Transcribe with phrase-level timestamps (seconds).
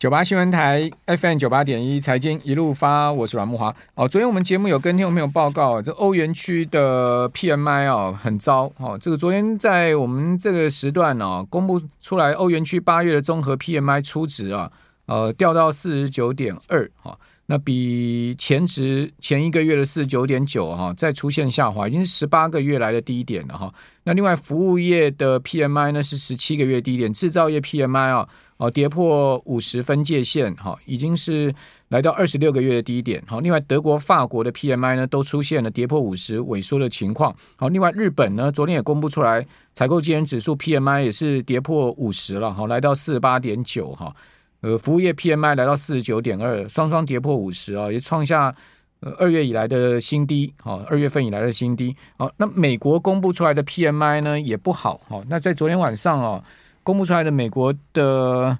[0.00, 3.68] 九八新闻台 FM 九八点一财经一路发，我是阮木华。
[3.94, 8.72] 哦，昨天我们节目有跟听众朋友报告，这欧元区的 PMI 哦很糟。
[8.78, 14.72] 哦，这个昨天在我们这个时段呢、哦，公布出来欧元区八月的综合 PMI 初值啊，
[15.04, 16.90] 呃，掉到四十九点二。
[17.02, 17.14] 哈，
[17.44, 23.70] 那比前值前一个月的四十九点九哈，再出现下滑，已经是十八个月来的低点了哈。
[24.04, 28.16] 那另外服务业的 PMI 呢是十七个月低点，制造业 PMI 啊。
[28.20, 28.28] 哦，
[28.68, 31.54] 跌破五十分界线，哈，已经是
[31.88, 33.22] 来到二十六个月的低点。
[33.26, 37.34] 好，另外德国、法国的 PMI 呢，都出现了跌破五十萎缩的情况。
[37.56, 44.14] 好，另外日本呢，昨天也公布出来，采购经理指数 PMI 也是跌破五十了，好，来到四十八点九，哈，
[44.60, 48.54] 呃，服务业 PMI 来到四十九点二，双双跌破五十啊，也创下
[49.00, 51.96] 呃二月以来的新低，好，二月份以来的新低。
[52.18, 56.42] 好，那美国公布出来的 PMI 呢，也不好，好，那在昨天晚上哦。
[56.82, 58.58] 公布出来的美国的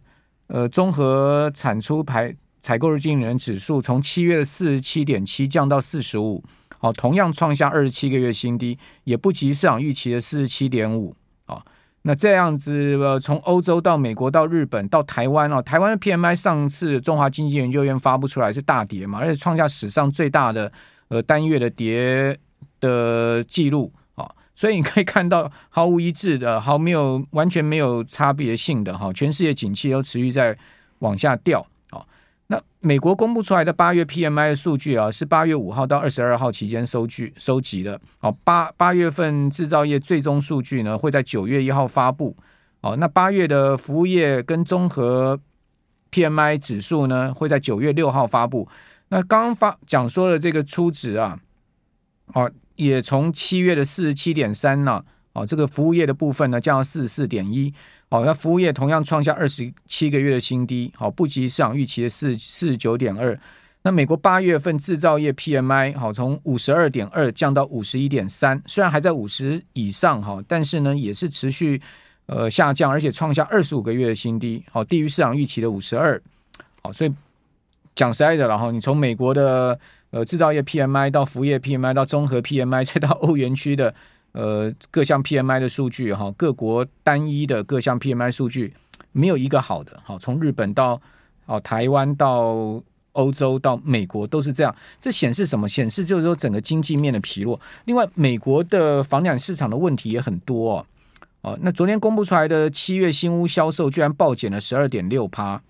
[0.49, 6.45] 呃综合产出排采购日经理人指数，从七月的四十七点七降到四十五，
[6.79, 11.65] 好，同样创下二十七个月新低，也不及市场预期的四十七点五，啊，
[12.03, 20.71] 那这样子呃，从欧洲到美国到日本到台湾哦，台湾的 PMI 上次中华经济研究院发布出来是大跌嘛，而且创下史上最大的
[21.09, 22.39] 呃单月的跌
[22.81, 23.91] 的记录。
[24.61, 30.55] 所以你可以看到毫无一致的，毫没有完全没有差别性的哈，全世界景气都持续在
[30.99, 31.67] 往下掉。
[32.49, 37.99] 那美国公布出来的八月 PMI 的数据啊，是八月五号到二十二号期间收据收集的。
[38.21, 42.37] 哦，八八月份制造业最终数据呢，会在九月一号发布。
[42.83, 45.41] 哦，那八月的服务业跟综合
[46.13, 48.69] PMI 指数呢，会在九月六号发布。
[49.09, 51.41] 那刚刚发讲说的这个初值啊，
[52.35, 52.53] 哦。
[52.81, 57.71] 也从七月的四十七点三呢，哦，这个服务业的部分呢降到四十四点一，
[58.09, 63.39] 哦，那服务业同样创下二十七个月的新低，好，不及市场预期的四四十九点二。
[63.83, 71.79] 那美国八月份制造业 PMI 好，从五十二点二降到五十一点三，虽然还在五十以上哈，但是呢也是持续
[72.25, 76.19] 呃下降，而且创下二十五个月的新低，好，低于市场预期的五十二，
[76.83, 77.13] 好，所以
[77.95, 79.79] 讲实在的了哈，你从美国的。
[80.11, 83.95] 呃，制造业 PMI 到服务业 PMI 到综合 PMI 再到欧元区的
[84.33, 88.75] 呃各项 PMI 的数据哈，各国单一的各项 PMI 数据
[89.13, 90.01] 没有一个好的。
[90.05, 91.01] 好，从日本到
[91.47, 92.83] 哦台湾到
[93.13, 94.75] 欧洲到美国都是这样。
[94.99, 95.69] 这显示什么？
[95.69, 97.61] 显示就是说整个经济面的疲弱。
[97.85, 100.87] 另外，美国的房产市场的问题也很多哦。
[101.43, 105.63] 哦，那昨天公布出来的七月新屋销售居然暴减了十二点六趴。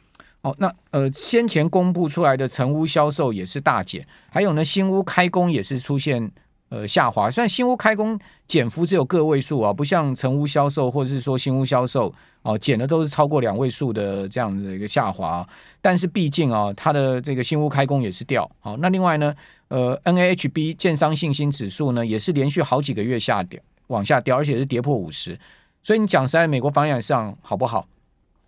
[0.42, 6.30] 哦，那呃，先前公布出来的成屋销售也是大减，还有呢，新屋开工也是出现
[6.70, 7.30] 呃下滑。
[7.30, 15.46] 虽然新屋开工减幅只有个位数啊，不像成屋销售或者是说新屋销售哦，减的都是超过两位数的这样的一个下滑。
[15.82, 18.50] 但是毕竟啊，它的这个新屋开工也是掉。
[18.60, 19.34] 好，那另外呢，
[19.68, 25.38] 呃，NAHB 建商信心指数呢，也是连续好几个月下跌，往下掉，而且是跌破五十。
[25.82, 27.86] 所以你讲实在，美国房地产上好不好？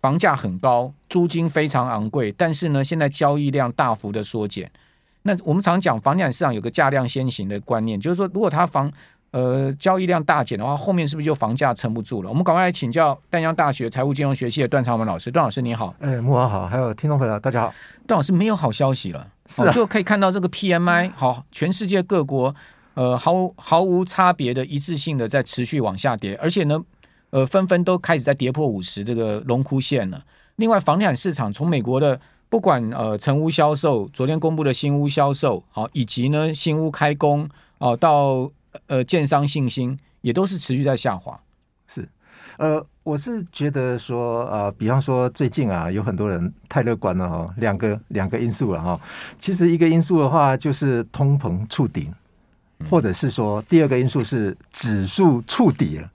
[0.03, 4.69] 房价很高，租金非常昂贵，但是呢，现在交易量大幅的缩减。
[5.21, 8.91] 那我们常讲房地产市场有个价量先行的观念，就是说，如果它房
[9.31, 12.29] 呃交易量大减的话，后面是不是就房价撑不住了？
[12.29, 15.31] 我们赶快来请教淡江大学财务金融学系的段长文老师。
[15.31, 17.73] 段老师你好，哎，慕驊好，还有听众朋友大家好。
[18.05, 22.53] 段老师没有好消息了，是、啊哦、就可以看到这个 PMI 好，全世界各国
[22.95, 26.83] 呃毫毫无差别的一致性的在持续往下跌，而且呢。
[27.33, 30.23] 呃，纷纷都开始在跌破五十这个龙枯线了。
[30.57, 37.49] 另外，房地产市场从美国的不管呃成屋销售，昨天公布的新屋销售，好，以及呢新屋开工
[37.79, 38.51] 哦，到
[38.85, 41.39] 呃建商信心也都是持续在下滑。
[41.87, 42.07] 是，
[42.57, 49.01] 呃，我是觉得说，呃，比方说最近啊，有很多人太乐观了哈，两个两个因素了哈。
[49.39, 52.13] 其实一个因素的话，就是通膨触顶，
[52.91, 56.07] 或者是说第二个因素是指数触底了。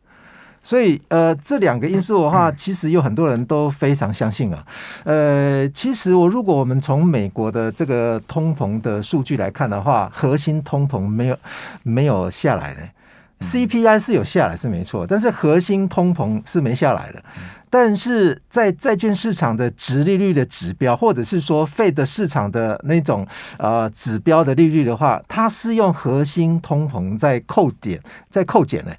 [0.69, 4.63] 所以，呃，这两个因素的话，其实有很多人都非常相信啊。
[5.05, 11.39] 呃，其实我如果我们从美国的这个通膨的数据来看的话，核心通膨没有
[11.83, 12.81] 没有下来的
[13.41, 17.23] ，CPI 是有下来是没错，但是核心通膨是没下来的。
[17.71, 23.27] 但是在债券市场的值利率的指标，或者是说费的市场的那种
[23.59, 28.01] 呃指标的利率的话，它是用核心通膨在扣点，
[28.31, 28.97] 在扣减的。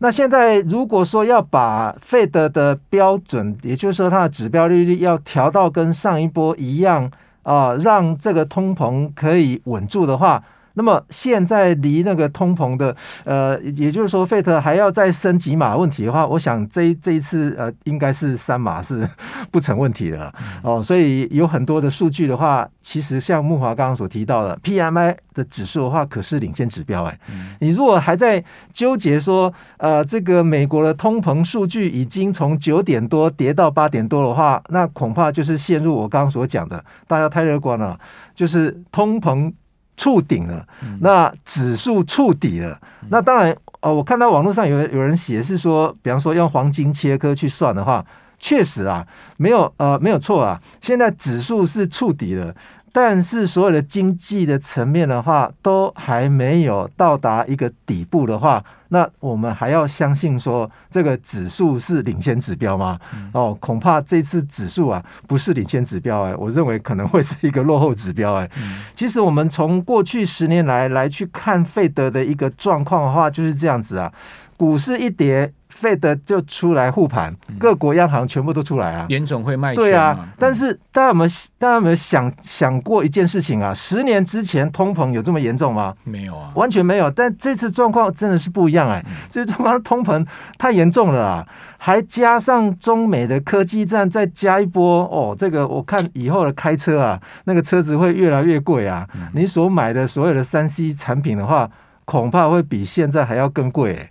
[0.00, 7.10] 那现在如果说要把费的的标准，也就是说它的指标利率要调到跟上一波一样
[7.42, 10.44] 啊，让这个通膨可以稳住的话，
[10.80, 19.06] 那么现在离那个通膨的，呃，也就是说费特还要再升几码问题的话，我想这一这一次呃，应该是三码是
[19.52, 20.32] 不成问题的
[20.62, 20.82] 哦。
[20.82, 27.18] 所以有很多的数据的话，其实像木华刚刚所提到的 PMI 的指数的话，可是领先指标哎。
[27.58, 28.42] 你如果还在
[28.72, 38.00] 纠结说，呃，这个美国的通膨数据已经从九点多跌到八点多的话，那恐怕就是陷入我刚刚所讲的，大家太乐观了，
[38.34, 39.52] 就是通膨。
[40.00, 40.66] 触顶了，
[41.00, 42.80] 那指数触底了。
[43.10, 48.02] 那当然，呃，我看到网络上有有人写是说，比方说用黄金切割去算的话，
[48.38, 49.06] 确实啊，
[49.36, 50.58] 没有呃没有错啊。
[50.80, 52.54] 现在指数是触底了。
[52.92, 62.98] 但是所有的经济的层面的话，都还没有到达一个底部的话，那我们还要相信说这个指数是领先指标吗？
[63.32, 68.50] 哦，恐怕这次指数啊不是领先指标哎，我认为可能会是一个落后指标哎。
[68.94, 74.12] 其实我们从过去十年来来去看费德的一个状况的话，就是这样子啊，
[74.56, 75.52] 股市一跌。
[75.70, 80.28] Fed 就出来护盘，各国央行全部都出来啊，联总会卖对啊。
[80.38, 83.72] 但是大家有没有大家有没有想想过一件事情啊？
[83.72, 85.94] 十年之前通膨有这么严重吗？
[86.04, 87.10] 没有啊，完全没有。
[87.10, 90.26] 但这次状况真的是不一样哎，这次状况通膨
[90.58, 99.06] 太严重了啊，还加上中美的科技战，再加一波哦，这个我看以后的开车啊，那个车子会越来越贵啊。
[99.32, 101.70] 你所买的所有的三 C 产品的话，
[102.04, 104.10] 恐怕会比现在还要更贵哎。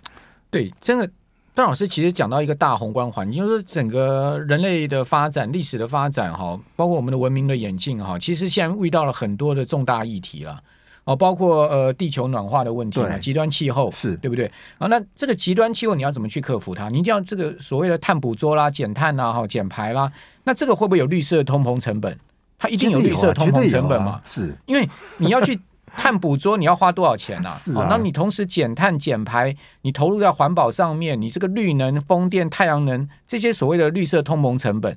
[0.50, 1.08] 对，真的。
[1.52, 10.58] 段老师其实讲到一个大宏观环境，就是整个人类的发展、历史的发展，哈，包括我们的文明的演进，哈，其实现在遇到了很多的重大议题了，
[11.04, 14.46] 哦，包括呃地球暖化的问题嘛，极端气候是对不对？
[14.78, 16.88] 啊，那这个极端气候你要怎么去克服它？
[16.88, 20.10] 你一定要这个所谓的碳捕捉啦、减碳啦、哈、减排啦，
[20.44, 22.16] 那这个会不会有绿色通膨成本？
[22.58, 24.20] 它一定有绿色通膨成本嘛？
[24.24, 24.88] 是因为
[25.18, 25.60] 你要去。
[25.96, 27.50] 碳捕捉你要花多少钱啊？
[27.50, 34.96] 是啊，那你同时减碳减排，你投入在环保上面，你这个绿能、风电、太阳能这些所谓的绿色通膨成本，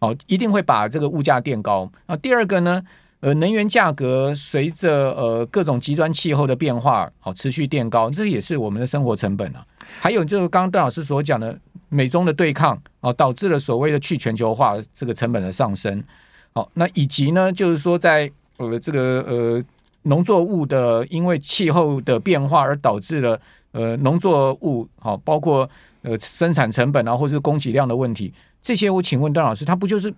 [0.00, 1.90] 哦，一定会把这个物价垫高。
[2.06, 2.82] 啊，第二个呢，
[3.20, 9.64] 呃，能源价格随着呃各种极端气候的变化，哦，持续垫高，这也是我们的生活成本啊。
[10.00, 11.56] 还有就是刚刚邓老师所讲的
[11.90, 16.02] 美中的对抗，哦，导致了所谓的去全球化这个成本的上升。
[16.54, 19.62] 好，那以及呢，就是说在呃这个呃。
[20.02, 23.40] 农作物的因为气候的变化而导致了
[23.72, 25.68] 呃农作物好包括
[26.02, 28.32] 呃生产成本啊或者是供给量的问题，
[28.62, 30.12] 这些我请问段老师，他不就是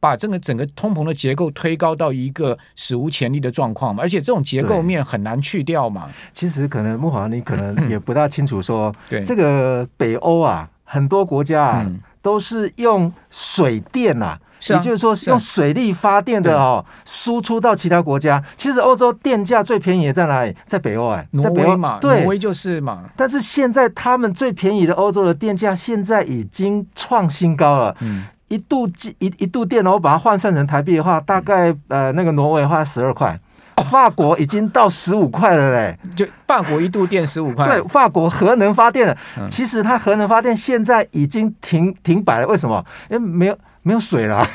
[0.00, 4.02] 把这个整个通膨的结构推高到一个史无前例的状况嘛？
[4.02, 6.08] 而且这种结构面很难去掉嘛。
[6.32, 14.38] 其实可能木华你可能也不大清楚说，对这个北欧啊很多国家啊、嗯、都是用水电啊。
[14.60, 18.42] 是啊、也就是说，用水力发电的哦，输出到其他国家。
[18.56, 20.52] 其实欧洲电价最便宜的在哪里？
[20.66, 23.04] 在北欧哎，在北欧嘛，对，挪威就是嘛。
[23.14, 27.96] 但是现在他们最便宜的欧洲的电价现在已经创新高了。
[28.00, 28.88] 嗯，一度
[29.20, 33.38] 一一度电，我把它换算成台币的话，大概呃那个挪威的话十二块，
[33.84, 35.98] 法国已经到十五块了嘞。
[36.16, 37.66] 就法国一度电十五块。
[37.66, 39.16] 对，法国核能发电了。
[39.50, 42.84] 其实它核能发电现在已经停停摆了，为什么？
[43.10, 43.58] 因为没有。
[43.82, 44.46] 没有水了，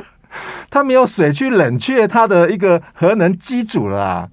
[0.70, 4.28] 它没有水去冷却它的一个核能机组了啊！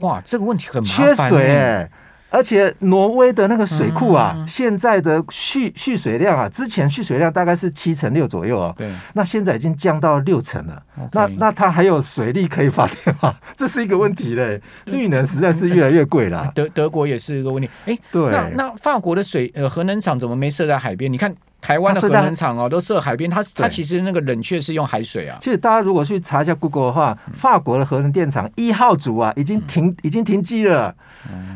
[0.00, 1.90] 哇，这个问题很麻烦，缺水哎！
[2.32, 10.82] 而且挪威的那个水库啊，嗯、现在的蓄蓄水量啊，之前蓄水量大概是七成六左右哦，对，那现在已经降到六成了。
[11.12, 13.34] 那那它还有水力可以发电吗？
[13.54, 14.60] 这是一个问题嘞。
[14.86, 16.50] 绿能实在是越来越贵了。
[16.54, 17.68] 德德国也是一个问题。
[17.84, 21.12] 哎，对，那那法国的水呃核能厂怎么没设在海边？
[21.12, 21.34] 你看。
[21.62, 25.38] 台湾的核能厂哦，都设海边，它它其实那个冷却是用海水啊。
[25.40, 30.94] 其实大家如果去查一下 Google 的话，法国的核能电厂一号组啊，已经停已经停机了。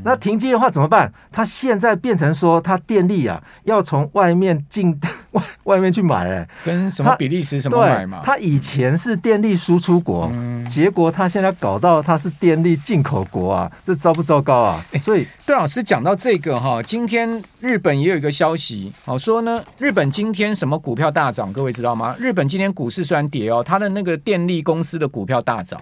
[0.05, 1.13] 那停机的话怎么办？
[1.33, 4.97] 它现在变成说，它电力啊要从外面进
[5.33, 8.21] 外外面去买，哎，跟什么比利时什么买嘛？
[8.25, 10.31] 它以前是电力输出国，
[10.69, 14.85] 结果他现在搞到他是电力进口国啊，这糟不糟糕啊？
[15.01, 21.53] 所以段老师讲到这个哈，今天日本也有一个消息，好说呢，日本今天什么股票大涨？
[21.53, 22.15] 各位知道吗？
[22.19, 25.81] 日本今天股市虽然跌哦，它的那个电力公司的股票大涨。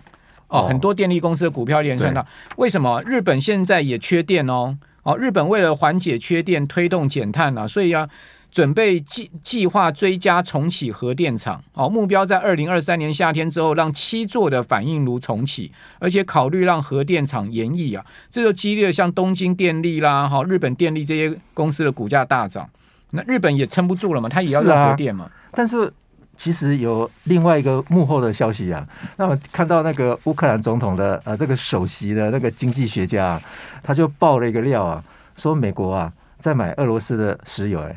[0.49, 2.25] 哦，很多电力公司的股票连串到，
[2.57, 4.77] 为什么日本现在也缺电哦？
[5.03, 8.09] 哦，日本为了缓解缺电，推动减碳啊，所以要
[8.55, 11.61] 准备计计划追加重启核电厂。
[11.73, 22.71] 哦，目标在二零二三年夏天之后，让七座的反应炉重启，而且考虑让核电厂延役啊，这就激励了像东京电力啦、哈日本电力这些公司的股价大涨。
[23.11, 25.29] 那日本也撑不住了嘛，它也要用核电嘛。
[25.51, 25.93] 但是。
[26.37, 28.85] 其实有另外一个幕后的消息啊。
[29.17, 33.41] 那我看到那个乌克兰总统的呃这个首席的那个经济学家，
[33.85, 35.01] 他就爆了一个料啊，
[35.37, 37.97] 说美国啊在买俄罗斯的石油哎。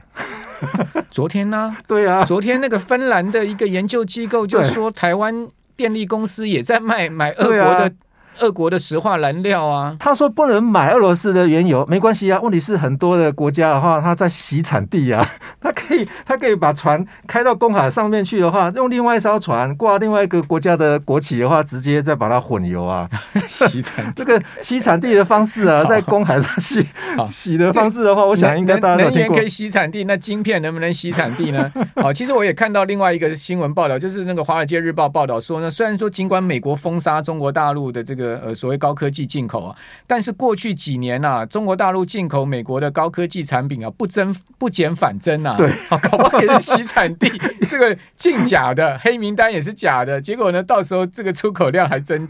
[1.09, 1.75] 昨天呢？
[1.87, 7.91] 对啊，昨天那个芬兰的一个研究机构就说，台湾电力公司也在卖买俄国的。
[8.39, 12.39] 俄国的石化燃料啊，他说不能买俄罗斯的原油，没关系啊。
[12.39, 15.27] 问题是很多的国家的话，他在洗产地啊，
[15.59, 23.09] 他可以他可以把船开到公海上面去的话，用另外一艘船挂另外一个国家的国旗的话，直接再把它混油啊。
[23.47, 26.85] 洗产这个洗产地的方式啊，在公海上洗
[27.31, 31.71] 洗的方式的话，我想应该大家能源可以洗产地，那晶片能不能洗产地呢？
[31.95, 38.37] 好，其实我也看到另外一个新闻报道，就是那个《华尔街日报》报道说呢，虽然说尽管美国封杀中国大陆的这个。
[38.37, 47.27] 呃，所谓高科技进口啊，但是过去几年啊，中国大陆进口美国的高科技产品啊，不增不减反增啊，对， 啊，搞不好也是洗产地，
[47.67, 52.27] 这个进假的黑名单也是假的，结果呢，到时候这个出口量还增，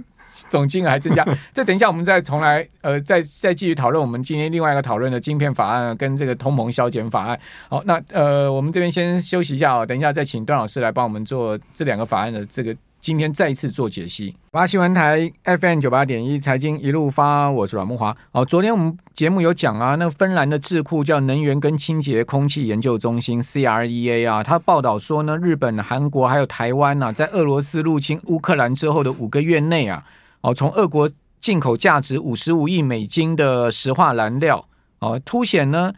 [0.49, 1.25] 总金额还增加。
[1.53, 7.39] 这等一下我们再重来，呃，再再继续讨论我们今天另外一个讨论的晶片法案跟这个通膨削减法案。
[7.69, 12.75] 好，那呃，我们这边先休息一下哦，等一下再请段老师来帮我们做这两个法案的这个。
[12.99, 18.13] 今天再一次做解析，八新闻台 FM 九八点一财经一路发，我是阮慕驊。
[18.31, 30.03] 哦，昨天我们节目有讲啊，那芬兰的智库叫能源跟清洁空气研究中心 CREA 啊，他报道说呢，日本、韩国还有台湾啊，在俄罗斯入侵乌克兰之后的五个月内啊，
[30.41, 34.67] 哦，从俄国进口价值五十五亿美金的石化燃料，
[34.99, 35.93] 哦，凸显呢。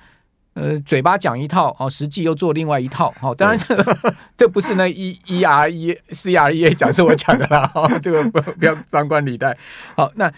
[0.56, 3.14] 呃，嘴巴讲一套哦，实际又做另外一套。
[3.22, 3.98] 哦，当然这
[4.36, 7.72] 这不是那 E E R E C R E A 讲，是我讲的啦。
[7.74, 9.58] 哦，这个不不要张冠李戴。
[9.96, 10.30] 好，那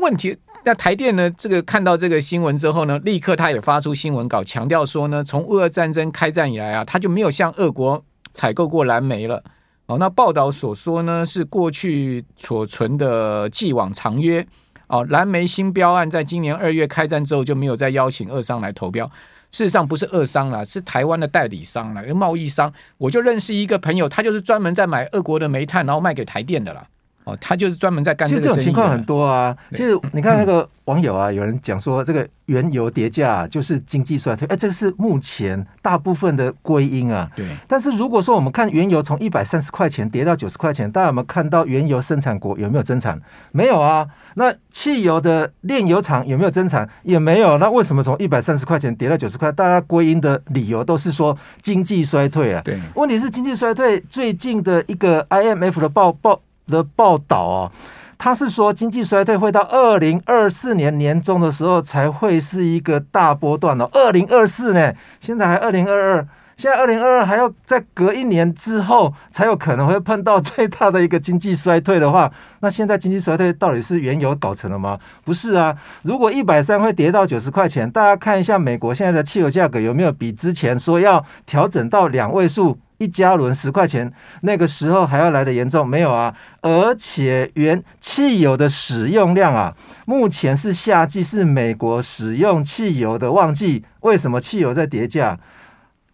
[0.00, 1.28] 问题，那台电呢？
[1.32, 9.44] 这个看到这个新闻之后呢，立刻他也发出新闻稿，强调说呢，从乌俄战争开战以来啊，他就没有向俄国采购过蓝煤了。
[9.90, 14.46] 哦，那报道所说呢，是过去所存的既往长约。
[14.86, 19.04] 哦，蓝莓新标案在今年二月开战之后就没有再邀请二商来投标。
[19.50, 22.72] 事实上不是二商啦，是台湾的代理商啦，贸易商。
[22.98, 26.86] 我就认识一个朋友，他就是专门在买俄国的煤炭，然后卖给台电的啦。
[27.30, 28.28] 哦，他就是专门在干。
[28.28, 29.56] 其实这种情况很多啊。
[29.70, 37.30] 其实你看那个网友啊，有人讲说这个原油跌价就是经济衰退，哎，这个是目前大部分的归因啊。
[37.36, 37.46] 对。
[37.68, 43.20] 但是如果说我们看原油从一百三十块钱跌到九十块钱，大家有没有看到原油生产国有没有增产？
[43.52, 44.06] 没有啊。
[44.34, 46.88] 那汽油的炼油厂有没有增产？
[47.02, 47.58] 也没有。
[47.58, 49.50] 那为什么从一百三十块钱跌到九十块？
[49.52, 52.62] 大家归因的理由都是说经济衰退啊。
[52.64, 52.78] 对。
[52.94, 56.40] 问题是经济衰退最近的一个 IMF 的报报。
[56.70, 57.72] 的报道哦，
[58.16, 63.88] 他是说经济衰退会到二零二四年年中的时候才会是一个大波段哦。
[63.92, 74.98] 二零二四呢，现在还二零二二，现在二零二二还要再隔一年之后才有可能会碰到最大的一个经济衰退的话，那现在经济衰退到底是原油搞成了吗？
[75.24, 82.78] 不是啊，如果一百三会跌到九十块钱，大家看一下美国现在的汽油价格有没有比之前说要调整到两位数？
[83.00, 86.34] 一加仑十块钱，那个时候还要来的严重没有啊？
[86.60, 93.82] 而且原汽油的使用量啊，目前是夏季，是美国使用汽油的旺季。
[94.00, 95.38] 为什么汽油在跌价？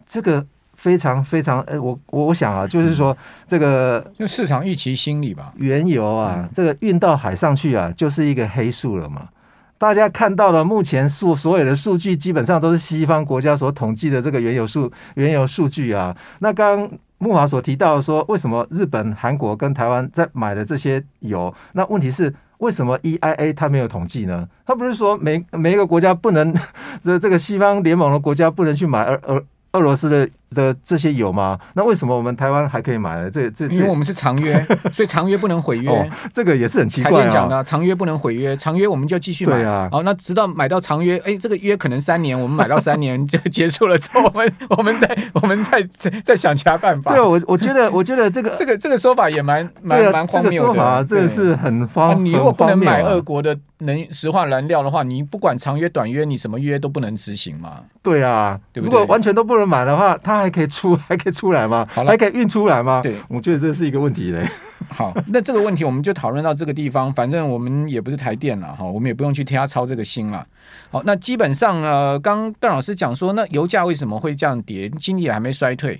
[0.05, 3.15] 这个非常非常，呃，我我我想啊，就是说
[3.45, 5.51] 这个就市场预期心理吧。
[5.57, 9.27] 原油啊，这个运到海上去啊，就是一个黑数了嘛。
[9.77, 16.15] 大家看到了，目前数所有的数据基本上都是西方国家所统计的这个原油数原油数据啊。
[16.39, 21.53] 那刚刚慕驊所提到说，为什么日本、韩国跟台湾在买的这些油？
[21.73, 24.47] 那问题是为什么 EIA 它没有统计呢？
[24.65, 26.53] 它不是说每每一个国家不能
[27.03, 29.43] 这这个西方联盟的国家不能去买俄俄。
[29.73, 31.59] 俄罗斯的的这些有吗？
[31.73, 33.29] 那为什么我们台湾还可以买呢？
[33.29, 35.89] 这这，因为我们是长约， 所以长约不能毁约。
[35.89, 37.13] 哦，这个也是很奇怪啊。
[37.15, 39.63] 台电讲的，长约不能毁约，长约我们就继续买。
[39.63, 39.89] 啊。
[39.91, 45.81] 好，那直到买到长约，哎，这个约可能三年，我们买到三年 就结束了之后，我们我们再我们再
[46.23, 47.11] 再想其他办法。
[47.13, 50.53] 对，我我觉得我觉得这个 这个这个说法也蛮蛮蛮荒谬的。
[50.53, 52.23] 这个说法，这个是很荒。
[52.23, 57.81] 你如果不能买俄国的能石化燃料的话，你不管长约短约，你什么约都不能执行嘛。
[58.01, 58.91] 对啊，对不对？
[58.99, 61.87] 如果完全都不能买的话，它还可以出，还可以出来吗？
[61.91, 63.01] 好了，还可以运出来吗？
[63.03, 64.49] 对，我觉得这是一个问题嘞。
[64.89, 67.11] 好，那这个问题我们就讨论到这个地方。
[67.11, 70.45] 反正我们也不是台电了哈，我们也不用去替他操这个心了。
[70.91, 74.87] 好，那基本上呃，刚段老师讲说，那油价为什么会这样跌？
[74.89, 75.99] 经济还没衰退。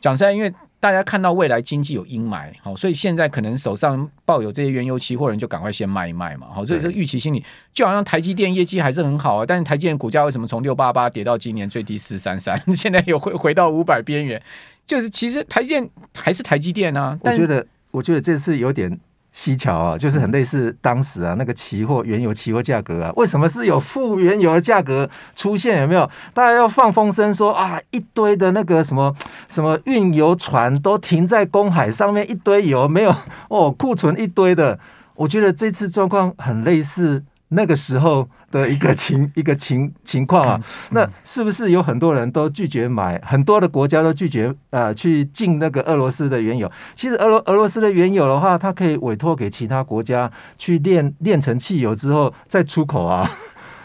[0.00, 0.52] 讲实在，因为
[0.84, 14.38] 大家看到未来经济有阴霾，好，所以现在可能手上抱有这些原油期货人就赶快先卖一卖嘛，好，所以这预期心理就好像台积电业绩还是很好啊，但是台积电股价为什么从六八八跌到今年最低四三三， 现在又回回到五百边缘？
[14.84, 18.92] 就是其实台积电还是台积电啊，我觉得我觉得这次有点。
[19.34, 25.80] 蹊跷啊，就是很类似当时啊那个期货原油期货价格啊，为什么是有负原油的价格出现？
[25.80, 26.08] 有没有？
[26.32, 29.12] 大家要放风声说啊，一堆的那个什么
[29.48, 33.14] 什么运油船都停在公海上面，一堆油没有
[33.48, 34.78] 哦，库存一堆的。
[35.16, 37.24] 我觉得这次状况很类似。
[37.54, 46.70] 那个时候的一个情一个情情况啊，那是不是有很多人都拒绝买，很多的国家都拒绝呃去进那个俄罗斯的原油？
[46.94, 53.30] 其实俄罗俄罗斯的原油的话，它可以委托给其他国家去炼炼成汽油之后再出口啊。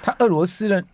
[0.01, 0.85] 它俄罗斯人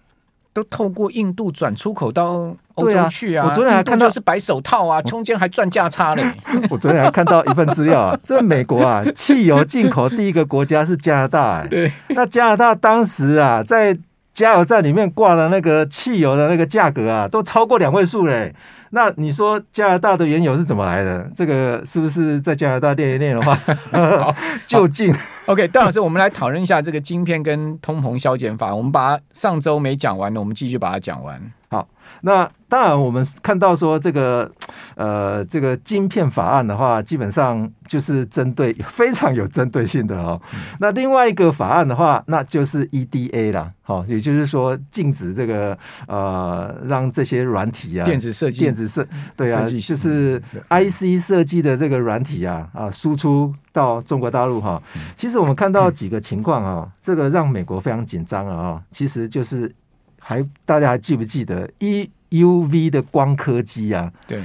[0.56, 2.56] 都透过印度转出口到。
[2.76, 3.48] 欧洲去啊！
[3.48, 6.22] 我昨天还看到是白手套啊，中间还赚价差嘞。
[6.70, 11.60] 我昨天还看到一份资料啊， 这美国啊，汽油进口第一个国家是加拿大。
[11.60, 13.98] 哎，对，那加拿大当时啊，在
[14.36, 18.54] 加油站里面挂的那个汽油的那个价格啊，都超过两位数嘞。
[18.90, 21.26] 那你说加拿大的原油是怎么来的？
[21.34, 23.58] 这个是不是在加拿大练一练的话，
[23.92, 24.36] 好
[24.68, 25.16] 就近
[25.46, 28.76] ？OK，邓老师，我们来讨论一下这个晶片跟通膨消减法。
[28.76, 31.42] 我们把上周没讲完的，我们继续把它讲完。
[31.76, 31.88] 好。
[32.22, 34.50] 那当然，我们看到说这个
[34.96, 40.40] 呃，这个晶片法案的话，基本上就是针对非常有针对性的哦。
[40.54, 45.78] 嗯、那另外一个法案的话，那就是 EDA 啦，好，也就是说禁止这个
[46.08, 49.06] 呃，让这些软体啊，电子设计、电子设
[49.36, 54.82] 对啊，就是 IC 设计的这个软体啊啊，输出到中国大陆哈。
[55.16, 59.74] 其实我们看到几个情况啊，这个让美国非常紧张啊，其实就是。
[60.28, 61.70] 还大家还记不记得
[62.32, 64.12] EUV 的光刻机啊？
[64.26, 64.42] 对，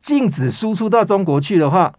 [0.00, 1.92] 禁止输出到中国去的话，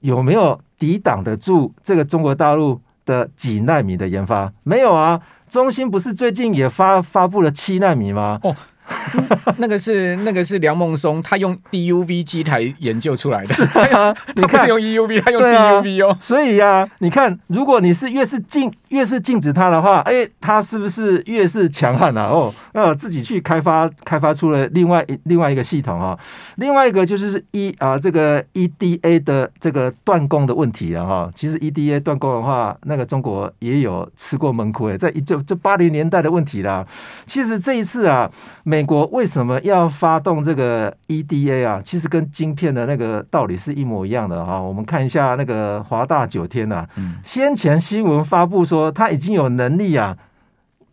[0.00, 4.52] 有没有抵挡得住这个中国大陆的几纳米的研发？
[4.64, 8.38] 没有啊，中芯不是最近也发发布了七纳米吗？
[8.42, 8.54] 哦。
[9.58, 13.46] 那个是那个是梁孟松，他用 DUV 机台研究出来的。
[13.46, 13.62] 是
[13.94, 16.10] 啊， 他不是用 EUV，他用 DUV 哦。
[16.10, 22.24] 啊、所以呀、啊，你看，如果你是越是禁越是禁止它的话，哎，它是不是越是强悍啊？
[22.26, 26.18] 哦，呃，自己去开发开发出了另外另外一个系统啊。
[26.56, 31.06] 另外一个就是一啊，这个 EDA 的这个断供的问题啊。
[31.06, 36.84] 哈，其实 EDA 断供的话，那个中国也有吃过闷亏，在一就就八零年代的问题啦。
[37.24, 38.30] 其实这一次啊。
[38.73, 41.82] 美国为什么要发动这个 EDA 啊？
[41.84, 44.58] 其实跟晶片的那个道理是一模一样的哈。
[44.58, 46.86] 我们看一下那个华大九天呐，
[47.22, 50.16] 先前新闻发布说他已经有能力啊，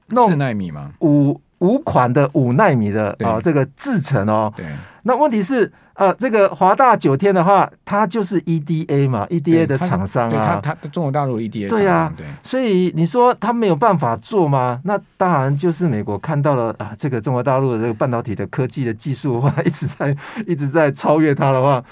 [0.10, 0.91] 弄四纳米吗？
[1.00, 4.54] 五五款的五纳米的啊这个制程哦。
[4.56, 4.65] 对。
[5.04, 14.80] 那问题是，呃，这个华大九天的话，它就是 EDA 嘛，EDA 的厂商啊，它它中国大陆 EDA 对啊，对，所以你说它没有办法做吗？
[14.84, 21.84] 那当然就是美国看到了啊，这个中国大陆的这个半导体的科技的技术的话， 一直在一直在超越它的话，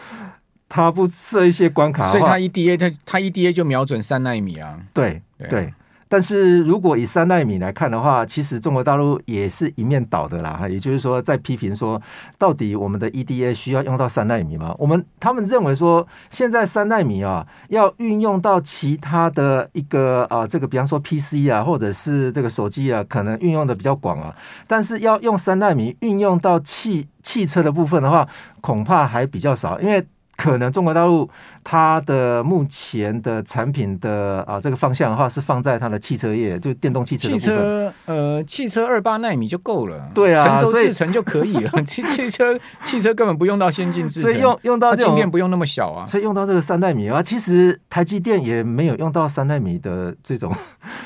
[0.69, 5.73] 它不设一些关卡，所以它 EDA 它它 EDA 就瞄准三纳米啊，对对。
[6.09, 10.67] 但是如果以三纳米来看的话，其实中国大陆也是一面倒的啦。
[10.67, 12.01] 也就是说，在批评说，
[12.37, 14.75] 到底我们的 EDA 需要用到三纳米吗？
[14.79, 24.35] 我们他们认为说，现在三纳米啊，要运用到其他的一个啊，这个比方说 PC 啊，或者是这个手机啊，可能运用的比较广啊。
[24.65, 28.27] 但是要用三纳米运用到汽汽车的部分的话，
[28.61, 30.03] 恐怕还比较少，因为。
[30.39, 31.29] 可能中国大陆
[31.65, 37.41] 它的目前的产品的啊这个方向的话是放在它的汽车业，就电动汽车的部分。
[37.41, 41.83] 汽车呃，汽车二八纳米就够了，对啊，成熟制程就可以了。
[41.83, 47.21] 汽 汽车汽车根本不用到先进制程，所以用用到这晶片不用那么小啊，所以用到这个三纳米啊。
[47.21, 50.55] 其实台积电也没有用到三纳米的这种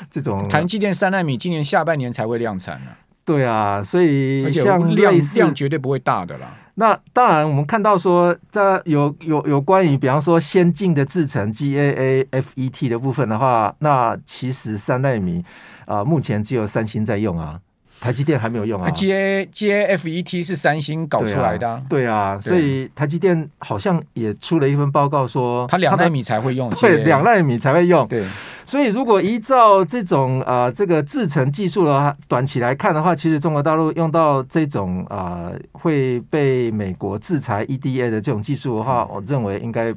[0.08, 0.48] 这种。
[0.48, 3.02] 台积电三纳米今年下半年才会量产呢、啊。
[3.24, 6.54] 对啊，所以像量量绝对不会大的啦。
[6.76, 15.44] 那当然，我们看到说，这有有有关于，比方说先进的制程 GAA FET 的部分的话，那其实三纳米
[15.86, 17.60] 啊、呃，目前只有三星在用啊，
[18.04, 18.90] 台积电还没有用啊。
[18.90, 21.82] GAA GAA FET 是三星搞出来的、啊。
[21.88, 28.22] 对啊，对啊，所以台积电好像也出了一份报告说，它两纳米才会用，对，两纳米才会用，对。
[28.66, 39.94] 所以，如果依照这种啊、呃，这个制程技术的话，短期来看的话，其实中国大陆用到这种啊、呃，会被美国制裁 EDA 的这种技术的话，我认为应该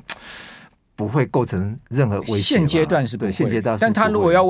[0.97, 2.41] 不会构成任何威胁。
[2.41, 4.43] 现阶段是不会，现阶段，但他如果要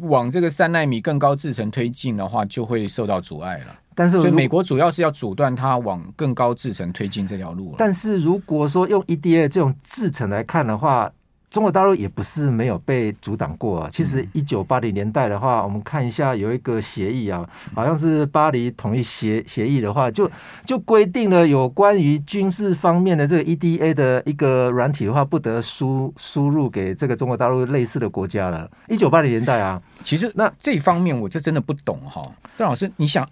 [0.00, 3.76] 往这个三纳米更高制程推进的话，就会受到阻碍了。
[3.94, 7.74] 但是所以美国主要是要阻断它往更高制程推进这条路了。
[7.78, 11.10] 但是如果说用 EDA 这种制程来看的话，
[11.50, 13.88] 中国大陆也不是没有被阻挡过啊。
[13.90, 20.30] 其实一九八零年代的话，我们看一下有一个协议啊，好像是巴黎统一协协议的话，就
[20.66, 28.70] 就规定了有关于军事方面的这个 EDA 的一个软体的话，不得输输入给这个中国大陆类似的国家了。
[28.88, 32.20] 一九八零年代啊，其实那这方面我就真的不懂哈。
[32.56, 33.26] 段老师，你想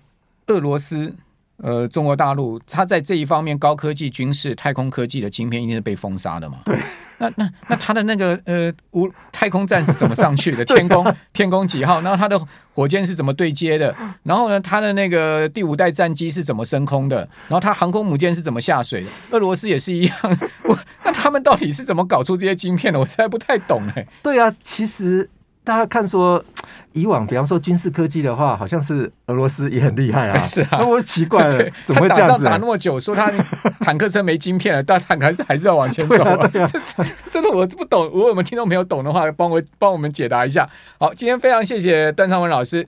[0.47, 1.15] 俄罗斯？
[1.59, 6.59] 呃，中国大陆它在这一方面高科技、军事、太空科技的晶片一定是被封杀的嘛？
[6.65, 6.79] 对。
[7.19, 10.63] 那那那它的那个呃，无太空站是怎么上去的？
[10.77, 12.03] 天宫天宫几号？
[12.03, 12.39] 然后它的
[12.75, 13.95] 火箭是怎么对接的？
[14.25, 17.17] 然后呢，它的那个第五代战机是怎么升空的？
[17.49, 19.09] 然后它航空母舰是怎么下水的？
[19.31, 20.15] 俄罗斯也是一样。
[20.65, 23.01] 我 那他们到底是怎么搞出这些晶片的？
[23.01, 24.09] 我实在不太懂哎、欸。
[24.23, 25.31] 对啊，其实。
[25.67, 26.43] 大家看说，
[26.93, 30.41] 以往比方说军事科技的话，好像是俄罗斯也很厉害啊。
[30.47, 32.45] 是啊，那我奇怪了，怎么会这样子？
[32.45, 33.33] 打仗打那么久，说他
[33.83, 36.49] 坦克车没晶片了，但坦克还是还是要往前走啊。
[36.55, 36.81] 啊啊这
[37.29, 40.69] 真的我不懂，如果我们听众朋友懂的话，帮我帮我们解答一下。
[41.01, 42.87] 好，今天非常谢谢段昌文老师。